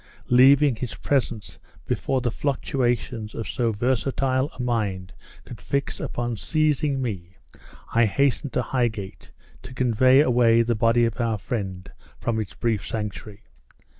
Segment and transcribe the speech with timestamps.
[0.31, 5.13] Leaving his presence before the fluctuations of so versatile a mind
[5.45, 7.37] could fix upon seizing me,
[7.93, 9.29] I hastened to Highgate,
[9.61, 13.43] to convey away the body of our friend from its brief sanctuary.